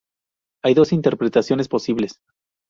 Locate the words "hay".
0.63-0.73